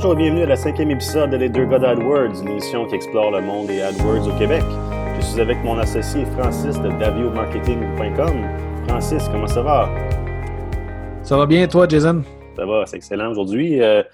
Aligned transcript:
Bonjour 0.00 0.12
et 0.12 0.22
bienvenue 0.22 0.42
à 0.44 0.46
la 0.46 0.54
cinquième 0.54 0.92
épisode 0.92 1.30
de 1.30 1.36
Les 1.36 1.48
Deux 1.48 1.66
God 1.66 1.82
AdWords, 1.82 2.40
une 2.42 2.50
émission 2.50 2.86
qui 2.86 2.94
explore 2.94 3.32
le 3.32 3.40
monde 3.40 3.66
des 3.66 3.80
AdWords 3.80 4.28
au 4.28 4.38
Québec. 4.38 4.62
Je 5.16 5.22
suis 5.22 5.40
avec 5.40 5.58
mon 5.64 5.76
associé 5.76 6.24
Francis 6.24 6.80
de 6.80 6.88
daviomarketing.com. 7.00 8.86
Francis, 8.86 9.28
comment 9.28 9.48
ça 9.48 9.60
va? 9.60 9.88
Ça 11.24 11.36
va 11.36 11.46
bien, 11.46 11.66
toi, 11.66 11.88
Jason? 11.88 12.22
Ça 12.54 12.64
va, 12.64 12.86
c'est 12.86 12.98
excellent. 12.98 13.32
Aujourd'hui, 13.32 13.82
euh, 13.82 14.04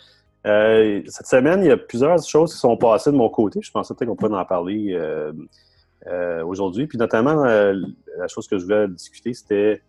euh, 0.47 1.03
cette 1.07 1.27
semaine, 1.27 1.61
il 1.61 1.67
y 1.67 1.71
a 1.71 1.77
plusieurs 1.77 2.19
choses 2.25 2.55
qui 2.55 2.61
sont 2.61 2.79
passées 2.79 3.13
de 3.13 3.17
mon 3.17 3.29
côté. 3.29 3.61
Je 3.63 3.71
pensais 3.71 3.93
peut-être 3.93 4.09
qu'on 4.09 4.17
pourrait 4.17 4.41
en 4.41 4.47
parler 4.47 4.95
euh, 4.95 6.43
aujourd'hui. 6.47 6.87
Puis 6.87 6.97
notamment, 6.97 7.45
la 7.45 8.29
chose 8.29 8.49
que 8.49 8.57
je 8.57 8.65
voulais 8.65 8.89
discuter, 8.89 9.35
c'était 9.35 9.83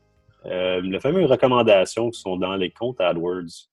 les 0.44 1.00
fameuses 1.00 1.32
recommandations 1.32 2.10
qui 2.10 2.20
sont 2.20 2.36
dans 2.36 2.58
les 2.58 2.70
comptes 2.70 3.00
AdWords. 3.00 3.70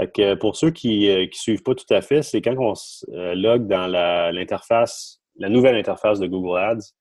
Fait 0.00 0.10
que 0.10 0.34
pour 0.34 0.56
ceux 0.56 0.70
qui 0.70 1.08
ne 1.08 1.26
suivent 1.32 1.62
pas 1.62 1.74
tout 1.74 1.86
à 1.90 2.00
fait, 2.00 2.22
c'est 2.22 2.40
quand 2.40 2.56
on 2.58 2.74
se 2.74 3.04
log 3.34 3.66
dans 3.66 3.86
l'interface, 4.32 5.20
la, 5.36 5.48
nouvelle 5.48 5.76
interface 5.76 6.18
de 6.18 6.26
Google 6.26 6.58
Ads, 6.58 6.92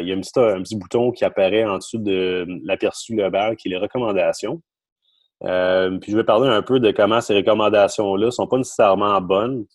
il 0.00 0.08
y 0.08 0.12
a 0.12 0.16
un 0.16 0.62
petit, 0.62 0.76
bouton 0.76 1.12
qui 1.12 1.24
apparaît 1.24 1.64
en 1.64 1.78
dessous 1.78 1.98
de 1.98 2.46
l'aperçu 2.64 3.14
global 3.14 3.56
qui 3.56 3.68
est 3.68 3.72
les 3.72 3.76
recommandations. 3.76 4.62
Euh, 5.44 5.98
puis 5.98 6.12
je 6.12 6.16
vais 6.16 6.24
parler 6.24 6.48
un 6.48 6.62
peu 6.62 6.80
de 6.80 6.90
comment 6.90 7.20
ces 7.20 7.36
recommandations-là 7.36 8.26
ne 8.26 8.30
sont 8.30 8.46
pas 8.46 8.58
nécessairement 8.58 9.20
bonnes. 9.20 9.66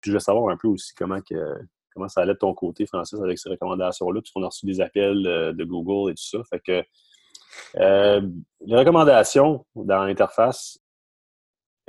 Puis 0.00 0.10
je 0.10 0.16
vais 0.16 0.20
savoir 0.20 0.50
un 0.50 0.56
peu 0.56 0.68
aussi 0.68 0.94
comment, 0.94 1.20
que, 1.20 1.54
comment 1.94 2.08
ça 2.08 2.22
allait 2.22 2.34
de 2.34 2.38
ton 2.38 2.54
côté, 2.54 2.86
Francis, 2.86 3.20
avec 3.20 3.38
ces 3.38 3.50
recommandations-là, 3.50 4.20
puisqu'on 4.20 4.42
a 4.42 4.46
reçu 4.46 4.66
des 4.66 4.80
appels 4.80 5.26
euh, 5.26 5.52
de 5.52 5.64
Google 5.64 6.10
et 6.10 6.14
tout 6.14 6.24
ça. 6.24 6.38
Fait 6.50 6.60
que 6.60 6.82
euh, 7.76 8.26
les 8.64 8.76
recommandations 8.76 9.66
dans 9.74 10.04
l'interface, 10.04 10.78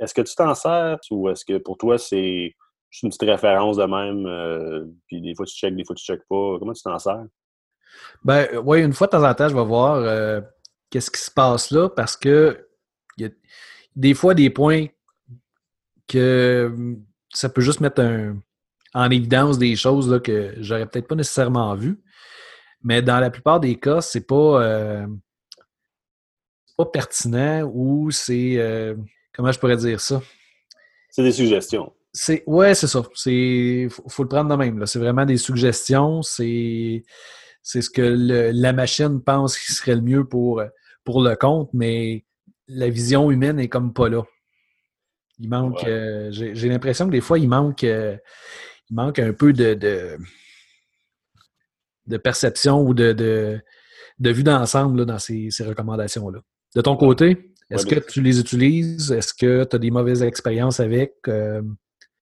est-ce 0.04 0.14
que 0.14 0.22
tu 0.22 0.34
t'en 0.34 0.54
sers 0.54 0.98
ou 1.10 1.28
est-ce 1.28 1.44
que 1.44 1.58
pour 1.58 1.76
toi 1.76 1.98
c'est 1.98 2.54
juste 2.90 3.02
une 3.02 3.08
petite 3.10 3.22
référence 3.22 3.76
de 3.76 3.84
même, 3.84 4.94
puis 5.06 5.20
des 5.20 5.34
fois 5.34 5.46
tu 5.46 5.54
checkes, 5.54 5.74
des 5.74 5.84
fois 5.84 5.96
tu 5.96 6.04
checkes 6.04 6.26
pas? 6.28 6.58
Comment 6.58 6.72
tu 6.72 6.82
t'en 6.82 6.98
sers? 6.98 7.24
Ben 8.24 8.48
oui, 8.64 8.82
une 8.82 8.92
fois 8.92 9.06
de 9.06 9.12
temps 9.12 9.24
en 9.28 9.34
temps, 9.34 9.48
je 9.48 9.54
vais 9.54 9.64
voir 9.64 10.42
qu'est-ce 10.90 11.10
qui 11.10 11.20
se 11.20 11.30
passe 11.30 11.70
là 11.70 11.88
parce 11.88 12.16
que 12.16 12.68
y 13.18 13.24
a 13.24 13.28
des 13.96 14.14
fois 14.14 14.34
des 14.34 14.50
points 14.50 14.86
que 16.08 16.70
hum, 16.72 17.04
ça 17.30 17.48
peut 17.48 17.62
juste 17.62 17.80
mettre 17.80 18.02
en 18.94 19.10
évidence 19.10 19.58
des 19.58 19.76
choses 19.76 20.10
là, 20.10 20.20
que 20.20 20.54
j'aurais 20.58 20.86
peut-être 20.86 21.08
pas 21.08 21.16
nécessairement 21.16 21.74
vues. 21.74 22.00
Mais 22.82 23.02
dans 23.02 23.18
la 23.18 23.30
plupart 23.30 23.60
des 23.60 23.76
cas, 23.76 24.00
c'est 24.00 24.26
pas, 24.26 24.62
euh, 24.62 25.06
pas 26.76 26.86
pertinent 26.86 27.68
ou 27.72 28.10
c'est. 28.10 28.56
Euh, 28.58 28.94
comment 29.34 29.52
je 29.52 29.58
pourrais 29.58 29.76
dire 29.76 30.00
ça? 30.00 30.22
C'est 31.10 31.22
des 31.22 31.32
suggestions. 31.32 31.92
C'est, 32.12 32.44
ouais, 32.46 32.74
c'est 32.74 32.86
ça. 32.86 33.02
Il 33.26 33.90
faut, 33.90 34.22
le 34.22 34.28
prendre 34.28 34.50
de 34.50 34.56
même. 34.56 34.86
C'est 34.86 34.98
vraiment 34.98 35.24
des 35.24 35.36
suggestions. 35.36 36.22
C'est, 36.22 37.02
c'est 37.62 37.82
ce 37.82 37.90
que 37.90 38.02
la 38.02 38.72
machine 38.72 39.20
pense 39.22 39.58
qui 39.58 39.72
serait 39.72 39.96
le 39.96 40.00
mieux 40.00 40.24
pour, 40.24 40.62
pour 41.04 41.22
le 41.22 41.34
compte, 41.36 41.70
mais 41.72 42.24
la 42.68 42.88
vision 42.88 43.30
humaine 43.30 43.58
est 43.58 43.68
comme 43.68 43.92
pas 43.92 44.08
là. 44.08 44.22
Il 45.38 45.48
manque. 45.48 45.84
Euh, 45.84 46.30
j'ai 46.30 46.68
l'impression 46.68 47.06
que 47.06 47.10
des 47.10 47.20
fois, 47.20 47.38
il 47.38 47.48
manque, 47.48 47.84
euh, 47.84 48.16
il 48.90 48.94
manque 48.94 49.18
un 49.18 49.32
peu 49.32 49.52
de, 49.52 49.74
de, 52.06 52.16
perception 52.18 52.80
ou 52.82 52.94
de, 52.94 53.12
de, 53.12 53.60
vue 54.30 54.44
d'ensemble 54.44 55.04
dans 55.04 55.18
ces, 55.18 55.50
recommandations-là. 55.60 56.40
De 56.76 56.80
ton 56.80 56.96
côté, 56.96 57.53
est-ce 57.70 57.86
que 57.86 57.98
tu 57.98 58.22
les 58.22 58.38
utilises? 58.38 59.12
Est-ce 59.12 59.32
que 59.32 59.64
tu 59.64 59.76
as 59.76 59.78
des 59.78 59.90
mauvaises 59.90 60.22
expériences 60.22 60.80
avec? 60.80 61.14
Euh, 61.28 61.62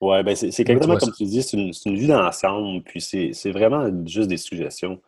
oui, 0.00 0.22
ben 0.22 0.34
c'est 0.34 0.46
exactement 0.46 0.96
comme 0.96 1.12
tu 1.12 1.24
dis, 1.24 1.42
c'est 1.42 1.56
une, 1.56 1.72
une, 1.86 1.96
vue 1.96 2.08
d'ensemble, 2.08 2.82
puis 2.82 3.00
c'est 3.00 3.50
vraiment 3.50 3.88
juste 4.06 4.28
des 4.28 4.36
suggestions. 4.36 5.00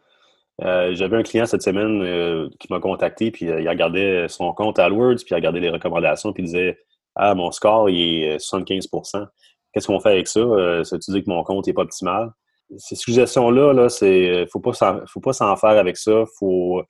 Euh, 0.62 0.94
j'avais 0.94 1.16
un 1.16 1.24
client 1.24 1.46
cette 1.46 1.62
semaine 1.62 2.00
euh, 2.02 2.48
qui 2.60 2.68
m'a 2.70 2.78
contacté, 2.78 3.32
puis 3.32 3.46
il 3.46 3.68
regardait 3.68 4.28
son 4.28 4.52
compte 4.52 4.78
AdWords, 4.78 5.16
puis 5.16 5.32
il 5.32 5.34
regardait 5.34 5.60
les 5.60 5.70
recommandations, 5.70 6.32
puis 6.32 6.44
il 6.44 6.46
disait 6.46 6.78
Ah, 7.16 7.34
mon 7.34 7.50
score, 7.50 7.90
il 7.90 8.24
est 8.24 8.36
75% 8.36 9.26
Qu'est-ce 9.72 9.88
qu'on 9.88 9.98
fait 9.98 10.10
avec 10.10 10.28
ça? 10.28 10.40
ça 10.84 10.96
veut 10.96 11.00
dire 11.00 11.24
que 11.24 11.30
mon 11.30 11.42
compte 11.42 11.66
n'est 11.66 11.72
pas 11.72 11.82
optimal? 11.82 12.30
Ces 12.76 12.94
suggestions-là, 12.94 13.72
là, 13.72 13.88
c'est 13.88 14.46
faut 14.52 14.60
pas 14.60 14.72
faut 15.06 15.20
pas 15.20 15.32
s'en 15.32 15.56
faire 15.56 15.70
avec 15.70 15.96
ça. 15.96 16.22
Faut, 16.38 16.84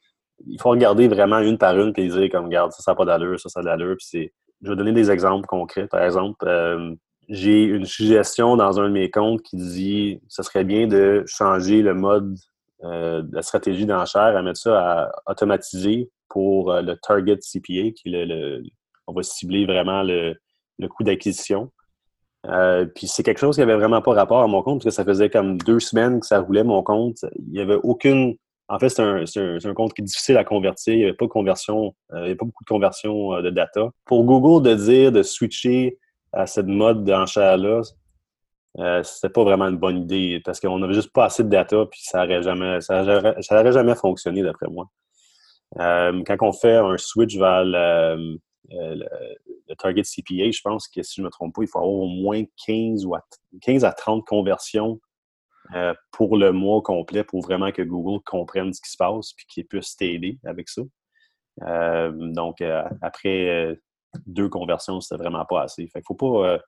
il 0.46 0.60
faut 0.60 0.70
regarder 0.70 1.08
vraiment 1.08 1.38
une 1.38 1.58
par 1.58 1.78
une, 1.78 1.92
puis 1.92 2.08
dire 2.08 2.30
comme 2.30 2.46
regarde, 2.46 2.72
ça, 2.72 2.82
ça 2.82 2.92
n'a 2.92 2.96
pas 2.96 3.04
d'allure, 3.04 3.38
ça, 3.40 3.48
ça 3.48 3.60
a 3.60 3.62
de 3.62 3.68
l'allure. 3.68 3.96
Puis 3.98 4.30
je 4.62 4.68
vais 4.68 4.76
donner 4.76 4.92
des 4.92 5.10
exemples 5.10 5.46
concrets. 5.46 5.86
Par 5.86 6.02
exemple, 6.02 6.46
j'ai 7.28 7.62
une 7.62 7.86
suggestion 7.86 8.56
dans 8.56 8.80
un 8.80 8.88
de 8.88 8.92
mes 8.92 9.10
comptes 9.10 9.42
qui 9.42 9.56
dit 9.56 10.20
ce 10.28 10.42
serait 10.42 10.64
bien 10.64 10.86
de 10.86 11.24
changer 11.26 11.82
le 11.82 11.94
mode 11.94 12.36
euh, 12.84 13.22
la 13.32 13.42
stratégie 13.42 13.86
d'enchère, 13.86 14.36
à 14.36 14.42
mettre 14.42 14.60
ça 14.60 14.78
à 14.78 15.30
automatiser 15.30 16.10
pour 16.28 16.70
euh, 16.70 16.82
le 16.82 16.96
target 16.96 17.38
CPA, 17.38 17.92
qui 17.92 18.14
est 18.14 18.26
le, 18.26 18.62
on 19.06 19.14
va 19.14 19.22
cibler 19.22 19.64
vraiment 19.64 20.02
le, 20.02 20.34
coût 20.88 21.02
d'acquisition. 21.02 21.72
Euh, 22.46 22.84
puis 22.84 23.06
c'est 23.06 23.22
quelque 23.22 23.38
chose 23.38 23.56
qui 23.56 23.62
avait 23.62 23.76
vraiment 23.76 24.02
pas 24.02 24.12
rapport 24.12 24.42
à 24.42 24.46
mon 24.48 24.62
compte, 24.62 24.82
parce 24.82 24.94
que 24.94 25.02
ça 25.02 25.04
faisait 25.04 25.30
comme 25.30 25.56
deux 25.56 25.80
semaines 25.80 26.20
que 26.20 26.26
ça 26.26 26.40
roulait 26.40 26.64
mon 26.64 26.82
compte. 26.82 27.24
Il 27.38 27.52
n'y 27.52 27.60
avait 27.60 27.78
aucune. 27.82 28.36
En 28.68 28.78
fait, 28.78 28.88
c'est 28.88 29.02
un, 29.02 29.74
compte 29.74 29.92
qui 29.92 30.00
est 30.00 30.04
difficile 30.04 30.38
à 30.38 30.44
convertir. 30.44 30.94
Il 30.94 30.98
n'y 30.98 31.04
avait 31.04 31.12
pas 31.12 31.26
de 31.26 31.30
conversion, 31.30 31.94
il 32.12 32.16
n'y 32.16 32.24
avait 32.24 32.34
pas 32.34 32.46
beaucoup 32.46 32.64
de 32.64 32.68
conversion 32.68 33.40
de 33.42 33.50
data. 33.50 33.90
Pour 34.06 34.24
Google 34.24 34.66
de 34.66 34.74
dire 34.74 35.12
de 35.12 35.22
switcher 35.22 35.98
à 36.32 36.46
cette 36.46 36.66
mode 36.66 37.04
d'enchère-là, 37.04 37.82
euh, 38.78 39.02
c'était 39.04 39.28
pas 39.28 39.44
vraiment 39.44 39.68
une 39.68 39.76
bonne 39.76 39.98
idée 39.98 40.40
parce 40.44 40.58
qu'on 40.58 40.78
n'avait 40.78 40.94
juste 40.94 41.12
pas 41.12 41.26
assez 41.26 41.44
de 41.44 41.48
data 41.48 41.86
puis 41.88 42.00
ça 42.02 42.26
n'aurait 42.26 42.42
jamais, 42.42 42.80
ça 42.80 43.70
jamais 43.70 43.94
fonctionné 43.94 44.42
d'après 44.42 44.66
moi. 44.68 44.90
Euh, 45.78 46.22
quand 46.26 46.36
on 46.40 46.52
fait 46.52 46.76
un 46.76 46.96
switch 46.96 47.36
vers 47.36 47.64
le, 47.64 48.38
euh, 48.72 49.04
target 49.78 50.02
CPA, 50.02 50.50
je 50.50 50.60
pense 50.62 50.88
que 50.88 51.02
si 51.02 51.16
je 51.16 51.20
ne 51.20 51.26
me 51.26 51.30
trompe 51.30 51.54
pas, 51.54 51.62
il 51.62 51.68
faut 51.68 51.78
avoir 51.78 51.92
au 51.92 52.08
moins 52.08 52.42
15, 52.66 53.06
ou 53.06 53.14
à, 53.14 53.20
15 53.62 53.84
à 53.84 53.92
30 53.92 54.24
conversions 54.24 55.00
pour 56.12 56.36
le 56.36 56.52
mois 56.52 56.82
complet 56.82 57.24
pour 57.24 57.42
vraiment 57.42 57.72
que 57.72 57.82
Google 57.82 58.22
comprenne 58.24 58.72
ce 58.72 58.80
qui 58.80 58.90
se 58.90 58.96
passe 58.96 59.32
puis 59.32 59.46
qu'il 59.46 59.66
puisse 59.66 59.96
t'aider 59.96 60.38
avec 60.44 60.68
ça. 60.68 60.82
donc, 62.12 62.62
après 63.00 63.78
deux 64.26 64.48
conversions, 64.48 65.00
c'était 65.00 65.22
vraiment 65.22 65.44
pas 65.44 65.62
assez. 65.62 65.86
Fait 65.88 66.02
faut 66.06 66.14
pas 66.14 66.60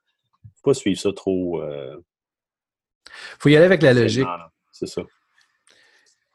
faut 0.54 0.70
pas 0.70 0.74
suivre 0.74 1.00
ça 1.00 1.12
trop. 1.12 1.62
Il 1.62 1.68
euh, 1.68 1.96
faut 3.38 3.48
y 3.48 3.56
aller 3.56 3.66
avec 3.66 3.82
la 3.82 3.94
logique. 3.94 4.26
C'est 4.72 4.86
ça. 4.86 5.02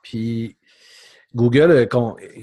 Puis 0.03 0.57
Google, 1.35 1.72
euh, 1.72 1.85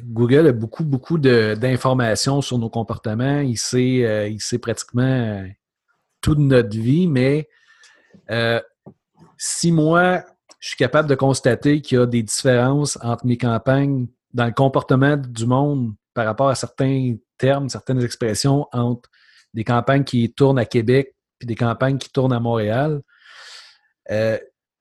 Google 0.04 0.46
a 0.48 0.52
beaucoup, 0.52 0.84
beaucoup 0.84 1.18
d'informations 1.18 2.40
sur 2.40 2.58
nos 2.58 2.70
comportements. 2.70 3.40
Il 3.40 3.58
sait, 3.58 4.04
euh, 4.04 4.28
il 4.28 4.40
sait 4.40 4.58
pratiquement 4.58 5.44
toute 6.20 6.38
notre 6.38 6.76
vie, 6.76 7.06
mais 7.06 7.48
si 9.38 9.72
moi, 9.72 10.25
je 10.59 10.69
suis 10.69 10.76
capable 10.76 11.09
de 11.09 11.15
constater 11.15 11.81
qu'il 11.81 11.99
y 11.99 12.00
a 12.00 12.06
des 12.06 12.22
différences 12.22 12.99
entre 13.03 13.25
mes 13.25 13.38
campagnes 13.38 14.09
dans 14.34 14.47
le 14.47 14.53
comportement 14.53 15.16
du 15.16 15.47
monde 15.47 15.94
par 16.12 16.26
rapport 16.26 16.49
à 16.49 16.54
certains 16.54 17.15
termes, 17.38 17.69
certaines 17.69 18.03
expressions 18.03 18.66
entre 18.72 19.09
des 19.54 19.65
campagnes 19.65 20.04
qui 20.04 20.31
tournent 20.32 20.59
à 20.59 20.66
Québec 20.66 21.15
puis 21.38 21.47
des 21.47 21.54
campagnes 21.54 21.98
qui 21.98 22.10
tournent 22.10 22.32
à 22.32 22.41
Montréal. 22.41 23.00
Euh, 24.10 24.38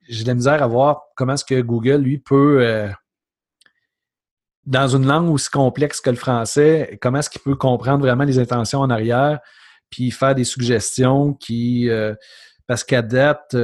j'ai 0.10 0.24
de 0.24 0.28
la 0.28 0.34
misère 0.34 0.64
à 0.64 0.68
voir 0.68 1.04
comment 1.16 1.34
est-ce 1.34 1.46
que 1.46 1.62
Google, 1.62 1.98
lui, 1.98 2.18
peut, 2.18 2.60
euh, 2.62 2.90
dans 4.66 4.88
une 4.88 5.06
langue 5.06 5.30
aussi 5.30 5.50
complexe 5.50 6.02
que 6.02 6.10
le 6.10 6.16
français, 6.16 6.98
comment 7.02 7.20
est-ce 7.20 7.30
qu'il 7.30 7.42
peut 7.42 7.56
comprendre 7.56 8.00
vraiment 8.00 8.24
les 8.24 8.40
intentions 8.40 8.80
en 8.80 8.90
arrière, 8.90 9.40
puis 9.92 10.10
faire 10.10 10.34
des 10.34 10.44
suggestions 10.44 11.34
qui, 11.34 11.90
euh, 11.90 12.16
parce 12.66 12.84
qu'à 12.84 13.02
date, 13.02 13.56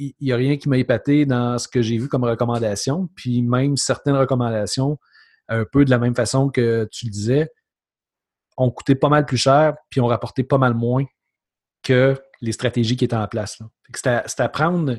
il 0.00 0.26
n'y 0.26 0.32
a 0.32 0.36
rien 0.36 0.56
qui 0.56 0.68
m'a 0.68 0.78
épaté 0.78 1.26
dans 1.26 1.58
ce 1.58 1.68
que 1.68 1.82
j'ai 1.82 1.98
vu 1.98 2.08
comme 2.08 2.24
recommandation, 2.24 3.08
puis 3.14 3.42
même 3.42 3.76
certaines 3.76 4.16
recommandations, 4.16 4.98
un 5.48 5.64
peu 5.64 5.84
de 5.84 5.90
la 5.90 5.98
même 5.98 6.14
façon 6.14 6.48
que 6.48 6.88
tu 6.90 7.06
le 7.06 7.10
disais, 7.10 7.50
ont 8.56 8.70
coûté 8.70 8.94
pas 8.94 9.08
mal 9.08 9.26
plus 9.26 9.36
cher, 9.36 9.74
puis 9.90 10.00
ont 10.00 10.06
rapporté 10.06 10.44
pas 10.44 10.58
mal 10.58 10.74
moins 10.74 11.04
que 11.82 12.16
les 12.40 12.52
stratégies 12.52 12.96
qui 12.96 13.04
étaient 13.04 13.16
en 13.16 13.28
place. 13.28 13.58
C'est 13.94 14.40
à, 14.40 14.48
prendre 14.48 14.96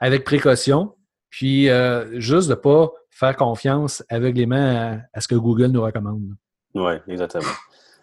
avec 0.00 0.24
précaution, 0.24 0.94
puis 1.30 1.68
euh, 1.68 2.20
juste 2.20 2.48
de 2.48 2.54
ne 2.54 2.60
pas 2.60 2.90
faire 3.10 3.36
confiance 3.36 4.04
aveuglément 4.08 5.00
à, 5.12 5.20
ce 5.20 5.28
que 5.28 5.34
Google 5.34 5.68
nous 5.68 5.82
recommande. 5.82 6.36
Oui, 6.74 6.92
exactement. 7.08 7.44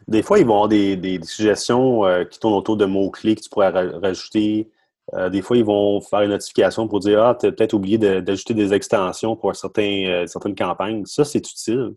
Des 0.07 0.24
fois, 0.24 0.40
ils 0.40 0.45
vont 0.45 0.56
avoir 0.56 0.69
des, 0.69 1.19
suggestions 1.24 2.06
euh, 2.06 2.25
qui 2.25 2.40
tournent 2.40 2.56
autour 2.56 2.75
de 2.75 2.86
mots-clés 2.86 3.36
que 3.36 3.42
tu 3.42 3.50
pourrais 3.50 3.69
rajouter. 3.69 4.69
Euh, 5.14 5.30
des 5.30 5.42
fois, 5.42 5.58
ils 5.58 5.66
vont 5.66 6.00
faire 6.02 6.22
une 6.22 6.30
notification 6.30 6.88
pour 6.88 7.00
dire 7.00 7.22
Ah, 7.22 7.38
tu 7.40 7.48
as 7.48 7.52
peut-être 7.52 7.74
oublié 7.74 7.98
d'ajouter 7.98 8.54
des 8.54 8.74
extensions 8.74 9.36
pour 9.36 9.56
certains, 9.56 10.26
certaines 10.28 10.56
campagnes. 10.56 11.06
Ça, 11.06 11.26
c'est 11.26 11.40
utile. 11.40 11.94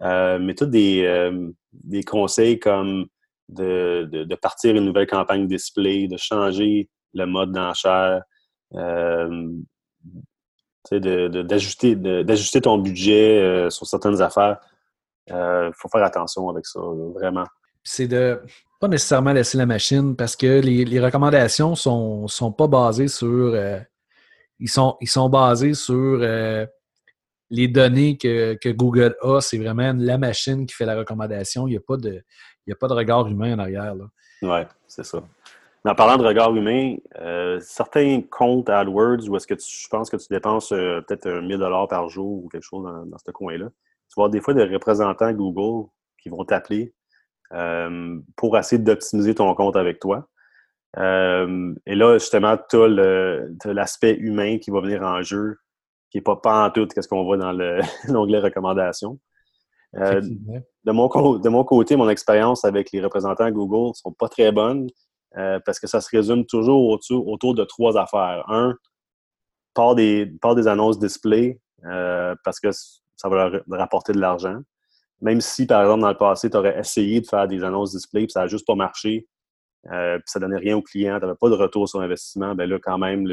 mais 0.00 0.54
tous 0.54 0.66
des, 0.66 1.30
des 1.72 2.02
conseils 2.02 2.58
comme 2.58 3.06
de, 3.48 4.34
partir 4.36 4.74
une 4.74 4.84
nouvelle 4.84 5.06
campagne 5.06 5.46
display, 5.46 6.08
de 6.08 6.16
changer 6.16 6.88
le 7.12 7.26
mode 7.26 7.52
d'enchère, 7.52 8.22
euh, 8.74 9.52
d'ajuster 10.92 12.60
ton 12.60 12.78
budget 12.78 13.40
euh, 13.40 13.70
sur 13.70 13.86
certaines 13.86 14.20
affaires. 14.20 14.58
Il 15.26 15.34
euh, 15.34 15.72
faut 15.72 15.88
faire 15.88 16.04
attention 16.04 16.48
avec 16.50 16.66
ça, 16.66 16.80
vraiment. 16.80 17.46
C'est 17.82 18.06
de 18.06 18.40
pas 18.84 18.88
nécessairement 18.88 19.32
laisser 19.32 19.56
la 19.56 19.64
machine 19.64 20.14
parce 20.14 20.36
que 20.36 20.60
les, 20.60 21.00
recommandations 21.00 21.74
sont, 21.74 22.28
sont 22.28 22.52
pas 22.52 22.66
basées 22.66 23.08
sur. 23.08 23.56
ils, 24.58 24.68
sont, 24.68 24.96
ils 25.00 25.08
sont 25.08 25.30
basés 25.30 25.72
sur 25.72 26.18
les 27.50 27.68
données 27.68 28.18
que, 28.18 28.72
Google 28.72 29.16
a. 29.22 29.40
C'est 29.40 29.58
vraiment 29.58 29.94
la 29.96 30.18
machine 30.18 30.66
qui 30.66 30.74
fait 30.74 30.84
la 30.84 30.96
recommandation. 30.96 31.66
Il 31.66 31.70
n'y 31.70 31.76
a, 31.76 31.80
pas 31.80 31.96
de, 31.96 32.22
a 32.70 32.74
pas 32.74 32.88
de 32.88 32.92
regard 32.92 33.26
humain 33.26 33.54
en 33.54 33.58
arrière. 33.58 33.94
Oui, 34.42 34.60
c'est 34.86 35.04
ça. 35.04 35.22
Mais 35.84 35.90
en 35.90 35.94
parlant 35.94 36.16
de 36.16 36.26
regard 36.26 36.54
humain, 36.54 36.96
euh, 37.20 37.58
certains 37.60 38.22
comptes 38.22 38.70
AdWords 38.70 39.28
où 39.28 39.36
est-ce 39.36 39.46
que 39.46 39.54
tu, 39.54 39.66
je 39.68 39.88
pense 39.88 40.08
que 40.08 40.16
tu 40.16 40.26
dépenses 40.30 40.72
euh, 40.72 41.02
peut-être 41.02 41.28
1000 41.28 41.58
dollars 41.58 41.88
par 41.88 42.08
jour 42.08 42.44
ou 42.44 42.48
quelque 42.48 42.62
chose 42.62 42.84
dans, 42.84 43.18
ce 43.18 43.30
coin-là, 43.30 43.68
tu 44.08 44.14
avoir 44.18 44.30
des 44.30 44.40
fois 44.40 44.54
des 44.54 44.64
représentants 44.64 45.32
Google 45.32 45.88
qui 46.22 46.30
vont 46.30 46.44
t'appeler 46.44 46.94
euh, 46.94 47.03
pour 48.36 48.58
essayer 48.58 48.82
d'optimiser 48.82 49.34
ton 49.34 49.54
compte 49.54 49.76
avec 49.76 50.00
toi. 50.00 50.28
et 50.96 51.94
là, 51.94 52.18
justement, 52.18 52.56
tu 52.68 52.76
as 52.76 53.72
l'aspect 53.72 54.14
humain 54.14 54.58
qui 54.58 54.70
va 54.70 54.80
venir 54.80 55.02
en 55.02 55.22
jeu, 55.22 55.56
qui 56.10 56.18
n'est 56.18 56.22
pas, 56.22 56.36
pas 56.36 56.66
en 56.66 56.70
tout 56.70 56.88
ce 56.94 57.06
qu'on 57.08 57.24
voit 57.24 57.36
dans 57.36 57.52
l'onglet 58.08 58.38
recommandations. 58.38 59.18
de, 59.94 60.92
mon, 60.92 61.38
de 61.38 61.48
mon 61.48 61.64
côté, 61.64 61.96
mon 61.96 62.08
expérience 62.08 62.64
avec 62.64 62.90
les 62.92 63.00
représentants 63.00 63.50
Google 63.50 63.88
ne 63.88 63.94
sont 63.94 64.12
pas 64.12 64.28
très 64.28 64.50
bonnes. 64.52 64.88
Euh, 65.36 65.58
parce 65.64 65.80
que 65.80 65.86
ça 65.86 66.00
se 66.00 66.08
résume 66.14 66.46
toujours 66.46 66.88
autour, 66.88 67.54
de 67.54 67.64
trois 67.64 67.96
affaires. 67.98 68.44
Un, 68.48 68.74
part 69.74 69.96
des, 69.96 70.26
des 70.26 70.68
annonces 70.68 70.98
display 70.98 71.58
euh, 71.84 72.36
parce 72.44 72.60
que 72.60 72.70
ça 72.70 73.28
va 73.28 73.48
leur 73.48 73.62
rapporter 73.70 74.12
de 74.12 74.20
l'argent. 74.20 74.60
Même 75.20 75.40
si, 75.40 75.66
par 75.66 75.82
exemple, 75.82 76.02
dans 76.02 76.08
le 76.08 76.16
passé, 76.16 76.50
tu 76.50 76.56
aurais 76.56 76.78
essayé 76.78 77.20
de 77.20 77.26
faire 77.26 77.48
des 77.48 77.64
annonces 77.64 77.92
display 77.92 78.24
et 78.24 78.28
ça 78.28 78.40
n'a 78.40 78.46
juste 78.46 78.66
pas 78.66 78.74
marché, 78.74 79.26
euh, 79.92 80.16
puis 80.16 80.24
ça 80.26 80.38
donnait 80.38 80.58
rien 80.58 80.76
au 80.76 80.82
client, 80.82 81.18
tu 81.18 81.26
n'avais 81.26 81.38
pas 81.38 81.48
de 81.48 81.54
retour 81.54 81.88
sur 81.88 82.00
investissement, 82.00 82.54
ben 82.54 82.68
là, 82.68 82.78
quand 82.82 82.98
même, 82.98 83.26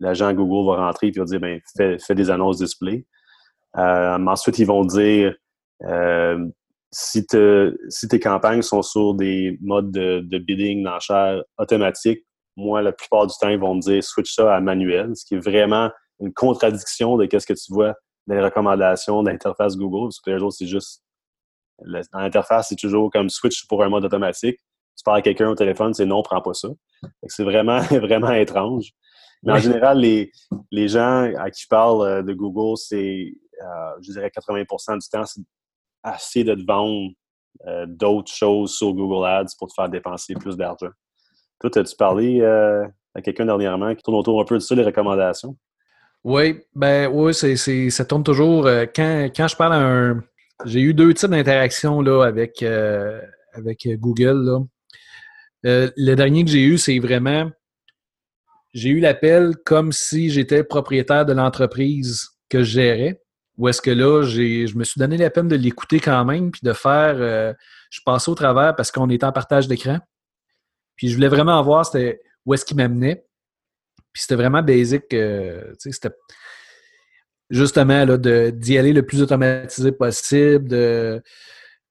l'agent 0.00 0.32
Google 0.32 0.68
va 0.68 0.86
rentrer 0.86 1.08
et 1.08 1.18
va 1.18 1.24
dire 1.24 1.40
ben, 1.40 1.60
fais, 1.76 1.98
fais 1.98 2.14
des 2.14 2.30
annonces 2.30 2.58
display. 2.58 3.04
ensuite, 3.74 4.58
ils 4.58 4.66
vont 4.66 4.84
dire 4.84 5.34
si, 6.92 7.26
si, 7.88 8.08
tes 8.08 8.20
campagnes 8.20 8.62
sont 8.62 8.82
sur 8.82 9.14
des 9.14 9.58
modes 9.62 9.90
de, 9.90 10.38
bidding, 10.38 10.84
d'enchères 10.84 11.42
automatiques, 11.58 12.24
moi, 12.56 12.82
la 12.82 12.92
plupart 12.92 13.26
du 13.26 13.34
temps, 13.40 13.48
ils 13.48 13.58
vont 13.58 13.74
me 13.74 13.80
dire 13.80 14.04
switch 14.04 14.34
ça 14.34 14.54
à 14.54 14.60
manuel, 14.60 15.16
ce 15.16 15.24
qui 15.24 15.34
est 15.34 15.38
vraiment 15.38 15.90
une 16.20 16.32
contradiction 16.34 17.16
de 17.16 17.26
ce 17.26 17.46
que 17.46 17.54
tu 17.54 17.72
vois 17.72 17.94
dans 18.26 18.34
les 18.34 18.42
recommandations 18.42 19.22
d'interface 19.22 19.76
Google. 19.76 20.06
Parce 20.06 20.20
que 20.20 20.30
les 20.30 20.42
autres, 20.42 20.56
c'est 20.58 20.66
juste. 20.66 21.02
Dans 22.12 22.20
l'interface, 22.20 22.68
c'est 22.68 22.76
toujours 22.76 23.10
comme 23.10 23.28
switch 23.28 23.66
pour 23.66 23.82
un 23.82 23.88
mode 23.88 24.04
automatique. 24.04 24.58
Tu 24.96 25.02
parles 25.04 25.18
à 25.18 25.22
quelqu'un 25.22 25.48
au 25.48 25.54
téléphone, 25.54 25.94
c'est 25.94 26.06
non, 26.06 26.22
prends 26.22 26.42
pas 26.42 26.54
ça. 26.54 26.68
C'est 27.26 27.44
vraiment, 27.44 27.80
vraiment 27.90 28.30
étrange. 28.32 28.92
Mais 29.42 29.52
en 29.52 29.58
général, 29.58 29.98
les, 29.98 30.30
les 30.70 30.88
gens 30.88 31.32
à 31.36 31.50
qui 31.50 31.62
je 31.62 31.68
parle 31.68 32.06
euh, 32.06 32.22
de 32.22 32.32
Google, 32.32 32.76
c'est, 32.76 33.32
euh, 33.62 33.90
je 34.00 34.12
dirais, 34.12 34.28
80% 34.28 35.00
du 35.00 35.08
temps, 35.08 35.24
c'est 35.24 35.42
assez 36.04 36.44
de 36.44 36.54
te 36.54 36.64
vendre 36.64 37.10
euh, 37.66 37.86
d'autres 37.86 38.32
choses 38.32 38.74
sur 38.74 38.92
Google 38.92 39.26
Ads 39.26 39.54
pour 39.58 39.68
te 39.68 39.74
faire 39.74 39.88
dépenser 39.88 40.34
plus 40.34 40.56
d'argent. 40.56 40.90
Toi, 41.60 41.70
as-tu 41.78 41.96
parlé 41.96 42.40
euh, 42.40 42.84
à 43.14 43.22
quelqu'un 43.22 43.46
dernièrement 43.46 43.94
qui 43.94 44.02
tourne 44.02 44.16
autour 44.16 44.40
un 44.40 44.44
peu 44.44 44.56
de 44.56 44.60
ça, 44.60 44.74
les 44.74 44.82
recommandations? 44.82 45.56
Oui, 46.24 46.60
ben 46.74 47.08
oui, 47.12 47.34
c'est, 47.34 47.90
ça 47.90 48.04
tourne 48.04 48.22
toujours. 48.22 48.66
Euh, 48.66 48.86
quand, 48.86 49.48
je 49.48 49.56
parle 49.56 49.72
à 49.72 49.80
un. 49.80 50.24
J'ai 50.64 50.80
eu 50.80 50.94
deux 50.94 51.12
types 51.14 51.30
d'interactions 51.30 52.00
là, 52.00 52.22
avec, 52.24 52.62
avec 52.62 53.88
Google. 53.98 54.66
le 55.64 56.14
dernier 56.14 56.44
que 56.44 56.50
j'ai 56.50 56.62
eu, 56.62 56.78
c'est 56.78 56.98
vraiment. 57.00 57.50
J'ai 58.72 58.90
eu 58.90 59.00
l'appel 59.00 59.56
comme 59.66 59.92
si 59.92 60.30
j'étais 60.30 60.64
propriétaire 60.64 61.26
de 61.26 61.32
l'entreprise 61.32 62.28
que 62.48 62.62
je 62.62 62.70
gérais. 62.70 63.22
Ou 63.58 63.68
est-ce 63.68 63.82
que 63.82 63.90
là, 63.90 64.22
je 64.22 64.76
me 64.76 64.84
suis 64.84 64.98
donné 64.98 65.16
la 65.16 65.30
peine 65.30 65.48
de 65.48 65.56
l'écouter 65.56 66.00
quand 66.00 66.24
même, 66.24 66.50
puis 66.50 66.62
de 66.62 66.72
faire. 66.72 67.16
Euh, 67.18 67.52
je 67.90 68.00
passais 68.04 68.30
au 68.30 68.34
travers 68.34 68.74
parce 68.74 68.90
qu'on 68.90 69.10
était 69.10 69.26
en 69.26 69.32
partage 69.32 69.68
d'écran. 69.68 69.98
Puis 70.96 71.08
je 71.08 71.14
voulais 71.14 71.28
vraiment 71.28 71.62
voir 71.62 71.84
c'était 71.84 72.20
où 72.46 72.54
est-ce 72.54 72.64
qu'il 72.64 72.76
m'amenait. 72.76 73.24
Puis 74.12 74.22
c'était 74.22 74.34
vraiment 74.34 74.62
basic. 74.62 75.12
Euh, 75.14 75.72
c'était 75.78 76.10
justement 77.50 78.04
là, 78.04 78.50
d'y 78.50 78.78
aller 78.78 78.92
le 78.92 79.04
plus 79.04 79.22
automatisé 79.22 79.92
possible. 79.92 80.68
De 80.68 81.22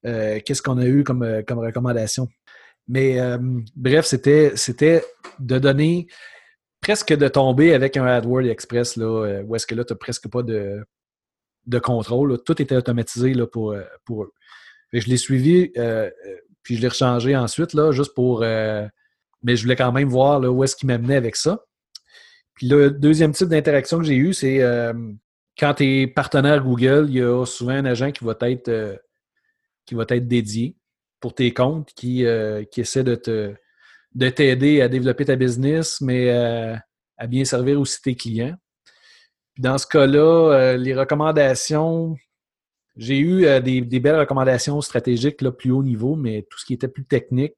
euh, 0.06 0.40
qu'est-ce 0.46 0.62
qu'on 0.62 0.78
a 0.78 0.86
eu 0.86 1.04
comme, 1.04 1.44
comme 1.48 1.60
recommandation. 1.60 2.28
Mais 2.88 3.20
bref, 3.76 4.06
c'était, 4.06 4.54
c'était 4.56 5.04
de 5.40 5.60
donner 5.60 6.08
presque 6.82 7.14
de 7.14 7.28
tomber 7.28 7.74
avec 7.74 7.96
un 7.96 8.06
AdWords 8.06 8.50
Express, 8.50 8.98
là, 8.98 9.44
où 9.44 9.56
est-ce 9.56 9.68
que 9.68 9.76
là, 9.76 9.86
tu 9.86 9.94
n'as 9.94 9.98
presque 9.98 10.28
pas 10.30 10.42
de, 10.42 10.84
de 11.68 11.80
contrôle. 11.80 12.42
Tout 12.44 12.62
était 12.62 12.76
automatisé 12.76 13.34
là, 13.34 13.48
pour, 13.48 13.72
euh, 13.72 13.84
pour 14.06 14.24
eux. 14.24 14.34
je 14.94 15.08
l'ai 15.08 15.18
suivi, 15.18 15.72
euh, 15.78 16.10
euh, 16.26 16.36
puis 16.64 16.76
je 16.76 16.82
l'ai 16.82 16.88
rechangé 16.88 17.36
ensuite, 17.36 17.74
là, 17.74 17.92
juste 17.92 18.14
pour. 18.14 18.42
mais 18.42 19.56
je 19.56 19.64
voulais 19.64 19.76
quand 19.76 19.92
même 19.92 20.10
voir 20.10 20.40
là, 20.40 20.52
où 20.52 20.64
est-ce 20.64 20.76
qu'il 20.76 20.88
m'amenait 20.88 21.16
avec 21.16 21.36
ça. 21.36 21.64
Puis 22.62 22.70
le 22.70 22.92
deuxième 22.92 23.32
type 23.32 23.48
d'interaction 23.48 23.98
que 23.98 24.04
j'ai 24.04 24.18
eu, 24.18 24.36
c'est 24.36 24.62
quand 25.58 25.74
tu 25.74 25.84
es 25.84 26.06
partenaire 26.06 26.64
Google, 26.64 27.08
il 27.10 27.16
y 27.16 27.22
a 27.24 27.44
souvent 27.44 27.72
un 27.72 27.86
agent 27.86 28.12
qui 28.12 28.24
va 28.24 28.38
être, 28.42 29.02
qui 29.88 29.96
va 29.96 30.06
être 30.08 30.28
dédié 30.28 30.76
pour 31.20 31.34
tes 31.34 31.56
comptes, 31.56 31.92
qui, 31.96 32.24
qui 32.70 32.82
essaie 32.82 33.04
de 33.04 33.16
te 33.16 33.56
de 34.14 34.30
t'aider 34.30 34.82
à 34.82 34.90
développer 34.90 35.26
ta 35.26 35.36
business, 35.36 36.02
mais 36.02 36.30
à 36.30 37.26
bien 37.26 37.46
servir 37.46 37.82
aussi 37.82 38.00
tes 38.00 38.14
clients. 38.14 38.56
Dans 39.58 39.80
ce 39.80 39.88
cas-là, 39.88 40.54
euh, 40.54 40.78
les 40.78 40.96
recommandations, 40.96 42.16
j'ai 42.96 43.18
eu 43.18 43.46
euh, 43.46 43.60
des, 43.60 43.82
belles 43.82 44.20
recommandations 44.20 44.80
stratégiques 44.82 45.42
là, 45.42 45.52
plus 45.52 45.72
haut 45.72 45.84
niveau, 45.84 46.16
mais 46.16 46.46
tout 46.50 46.60
ce 46.60 46.66
qui 46.66 46.74
était 46.74 46.88
plus 46.88 47.06
technique 47.06 47.56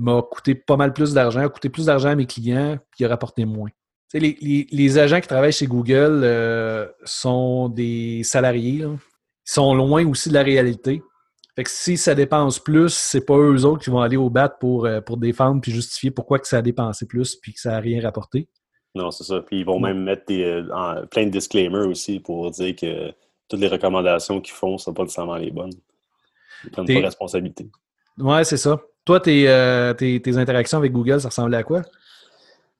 m'a 0.00 0.22
coûté 0.22 0.54
pas 0.54 0.76
mal 0.76 0.92
plus 0.92 1.14
d'argent, 1.14 1.40
a 1.40 1.48
coûté 1.48 1.68
plus 1.68 1.86
d'argent 1.86 2.10
à 2.10 2.14
mes 2.14 2.26
clients, 2.26 2.78
puis 2.90 3.04
a 3.04 3.08
rapporté 3.08 3.44
moins. 3.44 3.70
Les, 4.12 4.66
les, 4.72 4.98
agents 4.98 5.20
qui 5.20 5.28
travaillent 5.28 5.52
chez 5.52 5.68
Google 5.68 6.22
euh, 6.24 6.88
sont 7.04 7.68
des 7.68 8.22
salariés. 8.24 8.82
Ils 8.82 8.98
sont 9.44 9.72
loin 9.72 10.04
aussi 10.08 10.30
de 10.30 10.34
la 10.34 10.42
réalité. 10.42 11.00
Fait 11.54 11.62
que 11.62 11.70
si 11.70 11.96
ça 11.96 12.16
dépense 12.16 12.58
plus, 12.58 12.92
c'est 12.92 13.24
pas 13.24 13.36
eux 13.36 13.64
autres 13.64 13.84
qui 13.84 13.90
vont 13.90 14.00
aller 14.00 14.16
au 14.16 14.28
bat 14.28 14.48
pour, 14.48 14.88
pour 15.06 15.16
défendre 15.16 15.60
puis 15.60 15.70
justifier 15.70 16.10
pourquoi 16.10 16.40
que 16.40 16.48
ça 16.48 16.58
a 16.58 16.62
dépensé 16.62 17.06
plus 17.06 17.36
puis 17.36 17.52
que 17.52 17.60
ça 17.60 17.70
n'a 17.70 17.80
rien 17.80 18.02
rapporté. 18.02 18.48
Non, 18.94 19.10
c'est 19.10 19.24
ça. 19.24 19.40
Puis 19.40 19.60
ils 19.60 19.64
vont 19.64 19.78
même 19.78 20.02
mettre 20.02 20.24
euh, 20.30 21.06
plein 21.06 21.26
de 21.26 21.30
disclaimers 21.30 21.86
aussi 21.86 22.18
pour 22.20 22.50
dire 22.50 22.74
que 22.74 23.12
toutes 23.48 23.60
les 23.60 23.68
recommandations 23.68 24.40
qu'ils 24.40 24.54
font 24.54 24.72
ne 24.72 24.78
sont 24.78 24.92
pas 24.92 25.02
nécessairement 25.02 25.36
les 25.36 25.50
bonnes. 25.50 25.72
Ils 26.64 26.70
prennent 26.70 26.86
pas 26.86 27.00
responsabilité. 27.00 27.70
Ouais, 28.18 28.44
c'est 28.44 28.56
ça. 28.56 28.80
Toi, 29.04 29.20
euh, 29.26 29.94
tes, 29.94 30.36
interactions 30.36 30.78
avec 30.78 30.92
Google, 30.92 31.20
ça 31.20 31.28
ressemblait 31.28 31.56
à 31.56 31.62
quoi? 31.62 31.82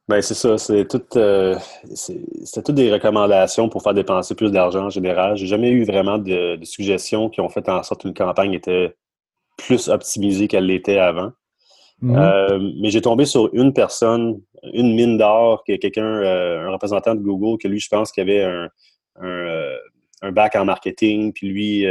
Ben, 0.09 0.21
c'est 0.21 0.35
ça. 0.35 0.59
C'est 0.59 0.87
tout, 0.89 1.03
euh, 1.17 1.57
c'était 1.95 2.63
toutes 2.63 2.75
des 2.75 2.93
recommandations 2.93 3.69
pour 3.69 3.83
faire 3.83 3.95
dépenser 3.95 4.35
plus 4.35 4.51
d'argent 4.51 4.87
en 4.87 4.91
général. 4.91 5.37
J'ai 5.37 5.47
jamais 5.47 5.71
eu 5.71 5.85
vraiment 5.85 6.19
de, 6.19 6.57
de, 6.57 6.65
suggestions 6.65 7.31
qui 7.31 7.41
ont 7.41 7.49
fait 7.49 7.69
en 7.69 7.83
sorte 7.83 8.03
qu'une 8.03 8.15
campagne 8.15 8.53
était 8.53 8.95
plus 9.57 9.89
optimisée 9.89 10.49
qu'elle 10.49 10.67
l'était 10.67 10.99
avant. 10.99 11.33
Mhm. 12.03 12.17
Euh, 12.17 12.73
mais 12.81 12.91
j'ai 12.91 13.03
tombé 13.03 13.25
sur 13.27 13.51
une 13.53 13.73
personne, 13.73 14.41
une 14.73 14.95
mine 14.95 15.19
d'or, 15.19 15.63
qui 15.65 15.73
est 15.73 15.79
quelqu'un, 15.79 16.03
euh, 16.03 16.67
un 16.67 16.71
représentant 16.73 17.15
de 17.15 17.21
Google, 17.21 17.59
que 17.59 17.69
lui, 17.69 17.79
je 17.79 17.89
pense 17.89 18.11
qu'il 18.11 18.23
avait 18.23 18.43
un, 18.43 18.69
un, 20.23 20.33
bac 20.33 20.57
en 20.57 20.65
marketing, 20.65 21.33
puis 21.33 21.49
lui, 21.49 21.87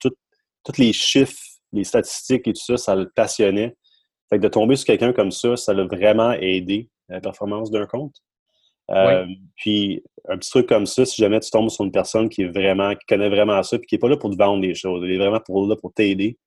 tous 0.00 0.76
les 0.78 0.92
chiffres, 0.92 1.38
les 1.72 1.84
statistiques 1.84 2.46
et 2.48 2.52
tout 2.52 2.64
ça, 2.64 2.76
ça 2.76 2.94
le 2.94 3.08
passionnait. 3.10 3.76
Fait 4.28 4.38
que 4.38 4.42
de 4.42 4.48
tomber 4.48 4.76
sur 4.76 4.86
quelqu'un 4.86 5.12
comme 5.12 5.30
ça, 5.30 5.56
ça 5.56 5.72
l'a 5.72 5.84
vraiment 5.84 6.32
aidé 6.32 6.88
à 7.08 7.14
la 7.14 7.20
performance 7.20 7.70
d'un 7.70 7.86
compte. 7.86 8.14
Puis 9.56 10.02
un 10.28 10.36
petit 10.36 10.50
truc 10.50 10.68
comme 10.68 10.86
ça, 10.86 11.04
si 11.04 11.20
jamais 11.20 11.40
tu 11.40 11.50
tombes 11.50 11.70
sur 11.70 11.84
une 11.84 11.92
personne 11.92 12.28
qui 12.28 12.42
est 12.42 12.48
vraiment, 12.48 12.94
qui 12.94 13.06
connaît 13.06 13.28
vraiment 13.28 13.62
ça, 13.62 13.78
puis 13.78 13.86
qui 13.86 13.94
n'est 13.94 14.00
pas 14.00 14.08
là 14.08 14.16
pour 14.16 14.30
te 14.30 14.36
vendre 14.36 14.60
des 14.60 14.74
choses, 14.74 15.02
il 15.04 15.12
est 15.12 15.18
vraiment 15.18 15.40
pour, 15.40 15.66
là 15.66 15.76
pour 15.76 15.92
t'aider. 15.92 16.38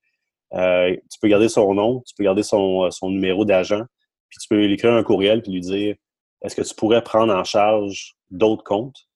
Euh, 0.54 0.96
tu 1.12 1.20
peux 1.22 1.28
garder 1.28 1.50
son 1.50 1.74
nom, 1.74 2.02
tu 2.06 2.14
peux 2.16 2.24
garder 2.24 2.44
son, 2.44 2.84
euh, 2.86 3.10
numéro 3.10 3.44
d'agent, 3.44 3.84
puis 4.30 4.38
tu 4.40 4.48
peux 4.48 4.66
lui 4.66 4.74
écrire 4.74 4.94
un 4.94 5.04
courriel 5.04 5.42
puis 5.42 5.52
lui 5.52 5.62
dire 5.62 5.96
est-ce 6.44 6.56
que 6.56 6.62
tu 6.62 6.76
pourrais 6.76 7.02
prendre 7.02 7.34
en 7.34 7.44
charge 7.44 8.16
d'autres 8.30 8.64
comptes? 8.64 9.08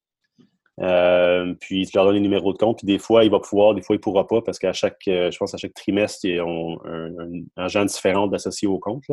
Euh, 0.80 1.54
puis 1.60 1.88
tu 1.88 1.98
leur 1.98 2.06
donnes 2.06 2.16
les 2.16 2.22
numéros 2.22 2.54
de 2.54 2.58
compte, 2.58 2.78
puis 2.78 2.86
des 2.88 3.00
fois, 3.00 3.24
il 3.24 3.32
va 3.32 3.40
pouvoir, 3.40 3.74
des 3.74 3.82
fois, 3.82 3.96
il 3.96 4.00
ne 4.00 4.04
pourra 4.04 4.28
pas, 4.28 4.42
parce 4.42 4.60
qu'à 4.60 4.74
chaque, 4.74 5.02
je 5.06 5.36
pense, 5.38 5.54
à 5.54 5.58
chaque 5.58 5.74
trimestre, 5.74 6.26
ils 6.26 6.42
ont 6.42 6.80
un, 6.86 7.44
agent 7.56 7.86
différent 7.86 8.28
d'associer 8.28 8.68
au 8.68 8.80
compte. 8.80 9.06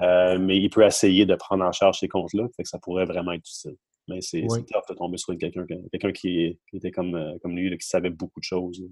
mais 0.00 0.56
il 0.56 0.70
peut 0.70 0.84
essayer 0.84 1.26
de 1.26 1.34
prendre 1.34 1.64
en 1.64 1.72
charge 1.72 1.98
ces 2.00 2.08
comptes-là, 2.08 2.44
fait 2.56 2.62
que 2.62 2.68
ça 2.68 2.78
pourrait 2.78 3.04
vraiment 3.04 3.32
être 3.32 3.48
utile. 3.48 3.76
Mais 4.08 4.20
c'est 4.20 4.44
oui. 4.48 4.62
de 4.62 4.94
tomber 4.94 5.16
sur 5.16 5.36
quelqu'un 5.38 5.64
quelqu'un 5.66 6.12
qui, 6.12 6.58
était 6.72 6.90
comme, 6.90 7.14
euh, 7.14 7.38
comme 7.40 7.56
lui, 7.56 7.76
qui 7.78 7.86
savait 7.86 8.10
beaucoup 8.10 8.40
de 8.40 8.44
choses. 8.44 8.82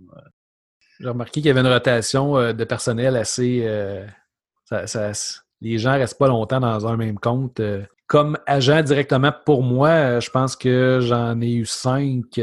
J'ai 1.01 1.09
remarqué 1.09 1.41
qu'il 1.41 1.47
y 1.47 1.51
avait 1.51 1.61
une 1.61 1.67
rotation 1.67 2.37
euh, 2.37 2.53
de 2.53 2.65
personnel 2.65 3.17
assez. 3.17 3.63
Euh, 3.65 4.07
les 5.61 5.79
gens 5.79 5.95
ne 5.95 5.99
restent 5.99 6.19
pas 6.19 6.29
longtemps 6.29 6.61
dans 6.61 6.87
un 6.87 6.97
même 6.97 7.19
compte. 7.19 7.61
Comme 8.11 8.37
agent 8.45 8.83
directement 8.83 9.33
pour 9.47 9.63
moi, 9.63 10.19
je 10.19 10.31
pense 10.31 10.57
que 10.57 10.99
j'en 11.01 11.41
ai 11.41 11.53
eu 11.53 11.65
cinq 11.65 12.41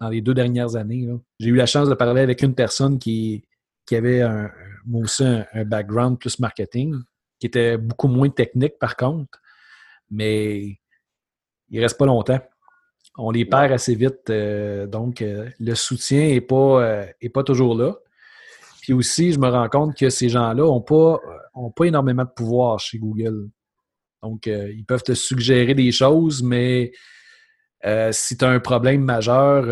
dans 0.00 0.08
les 0.08 0.22
deux 0.22 0.32
dernières 0.32 0.76
années. 0.76 1.06
J'ai 1.38 1.50
eu 1.50 1.56
la 1.56 1.66
chance 1.66 1.90
de 1.90 1.94
parler 1.94 2.22
avec 2.22 2.40
une 2.40 2.54
personne 2.54 2.98
qui, 2.98 3.44
qui 3.86 3.96
avait 3.96 4.22
un, 4.22 4.50
moi 4.86 5.02
aussi 5.02 5.24
un, 5.24 5.64
background 5.64 6.18
plus 6.18 6.38
marketing, 6.38 6.94
qui 7.38 7.46
était 7.46 7.76
beaucoup 7.76 8.08
moins 8.08 8.30
technique 8.30 8.78
par 8.78 8.96
contre. 8.96 9.38
Mais 10.10 10.78
il 11.68 11.80
reste 11.80 11.98
pas 11.98 12.06
longtemps. 12.06 12.40
On 13.18 13.30
les 13.30 13.44
perd 13.44 13.72
assez 13.72 13.94
vite, 13.94 14.28
euh, 14.30 14.86
donc 14.86 15.22
euh, 15.22 15.48
le 15.58 15.74
soutien 15.74 16.28
n'est 16.28 16.40
pas, 16.40 16.82
euh, 16.82 17.06
pas 17.32 17.42
toujours 17.42 17.76
là. 17.76 17.96
Puis 18.82 18.92
aussi, 18.92 19.32
je 19.32 19.38
me 19.38 19.48
rends 19.48 19.68
compte 19.68 19.96
que 19.96 20.10
ces 20.10 20.28
gens-là 20.28 20.62
n'ont 20.62 20.82
pas, 20.82 21.18
ont 21.54 21.70
pas 21.70 21.86
énormément 21.86 22.24
de 22.24 22.30
pouvoir 22.30 22.78
chez 22.78 22.98
Google. 22.98 23.48
Donc, 24.28 24.46
ils 24.46 24.84
peuvent 24.84 25.02
te 25.02 25.14
suggérer 25.14 25.74
des 25.74 25.92
choses, 25.92 26.42
mais 26.42 26.92
si 28.10 28.36
tu 28.36 28.44
as 28.44 28.48
un 28.48 28.60
problème 28.60 29.02
majeur, 29.02 29.64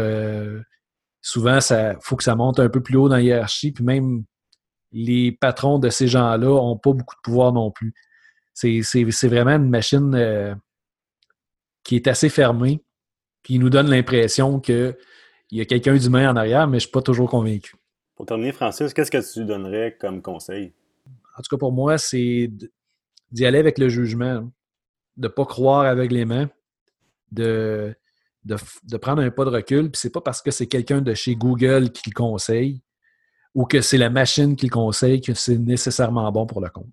souvent, 1.21 1.59
il 1.59 1.97
faut 2.01 2.17
que 2.17 2.25
ça 2.25 2.37
monte 2.37 2.61
un 2.61 2.69
peu 2.69 2.83
plus 2.83 2.97
haut 2.97 3.09
dans 3.09 3.17
la 3.17 3.23
hiérarchie. 3.23 3.73
Puis 3.73 3.85
même 3.85 4.25
les 4.93 5.33
patrons 5.33 5.81
de 5.81 5.89
ces 5.89 6.07
gens-là 6.07 6.47
n'ont 6.47 6.79
pas 6.79 6.93
beaucoup 6.93 7.17
de 7.17 7.21
pouvoir 7.23 7.53
non 7.53 7.71
plus. 7.71 7.93
C'est 8.53 9.05
vraiment 9.25 9.57
une 9.57 9.69
machine 9.71 10.57
qui 11.83 11.97
est 11.97 12.07
assez 12.07 12.29
fermé, 12.29 12.83
puis 13.43 13.55
il 13.55 13.61
nous 13.61 13.71
donne 13.71 13.91
l'impression 13.91 14.61
qu'il 14.61 14.97
y 15.51 15.61
a 15.61 15.65
quelqu'un 15.65 15.97
d'humain 15.97 16.31
en 16.31 16.37
arrière, 16.37 16.67
mais 16.67 16.79
je 16.79 16.87
ne 16.87 16.89
suis 16.89 16.93
pas 16.93 17.03
toujours 17.03 17.29
convaincu. 17.29 17.75
Pour 18.15 18.27
terminer, 18.27 18.53
Francis, 18.53 18.95
qu'est-ce 18.95 19.11
que 19.11 19.33
tu 19.33 19.45
donnerais 19.45 19.97
comme 20.01 20.23
conseil? 20.23 20.73
En 21.37 21.43
tout 21.43 21.51
cas, 21.51 21.59
pour 21.59 21.73
moi, 21.73 21.99
c'est 21.99 22.49
d'y 23.31 23.47
aller 23.47 23.59
avec 23.59 23.79
le 23.79 23.89
jugement, 23.89 24.51
de 25.17 25.29
ne 25.29 25.29
pas 25.29 25.45
croire 25.45 25.83
aveuglément, 25.83 26.47
de, 27.33 27.95
de, 28.45 28.57
de, 28.85 28.97
prendre 28.97 29.23
un 29.23 29.31
pas 29.31 29.45
de 29.45 29.51
recul. 29.51 29.91
Puis 29.91 30.01
c'est 30.01 30.13
pas 30.13 30.21
parce 30.21 30.43
que 30.43 30.51
c'est 30.51 30.67
quelqu'un 30.67 31.01
de 31.01 31.15
chez 31.15 31.35
Google 31.35 31.91
qui 31.91 32.11
le 32.11 32.15
conseille 32.15 32.81
ou 33.55 33.65
que 33.65 33.81
c'est 33.81 33.99
la 33.99 34.11
machine 34.11 34.57
qui 34.57 34.67
le 34.67 34.73
conseille 34.73 35.21
que 35.21 35.35
c'est 35.35 35.59
nécessairement 35.59 36.31
bon 36.33 36.47
pour 36.47 36.61
le 36.61 36.69
compte. 36.69 36.87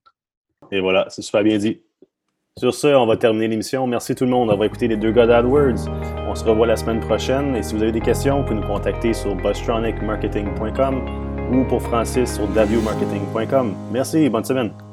Et 0.71 0.79
voilà, 0.79 1.07
c'est 1.09 1.21
super 1.21 1.43
bien 1.43 1.57
dit. 1.57 1.81
Sur 2.57 2.73
ce, 2.73 2.87
on 2.87 3.05
va 3.05 3.15
terminer 3.17 3.47
l'émission. 3.47 3.87
Merci 3.87 4.13
tout 4.13 4.25
le 4.25 4.29
monde 4.29 4.49
d'avoir 4.49 4.65
écouté 4.65 4.87
les 4.87 4.97
deux 4.97 5.11
gars 5.11 5.37
AdWords. 5.37 5.87
On 6.27 6.35
se 6.35 6.43
revoit 6.43 6.67
la 6.67 6.75
semaine 6.75 6.99
prochaine. 6.99 7.55
Et 7.55 7.63
si 7.63 7.73
vous 7.73 7.81
avez 7.81 7.93
des 7.93 8.01
questions, 8.01 8.39
vous 8.39 8.43
pouvez 8.43 8.59
nous 8.59 8.67
contacter 8.67 9.13
sur 9.13 9.35
bustronicmarketing.com 9.35 11.31
ou 11.53 11.63
pour 11.65 11.81
Francis 11.81 12.35
sur 12.35 12.43
wmarketing.com. 12.49 13.73
Merci, 13.91 14.29
bonne 14.29 14.45
semaine. 14.45 14.90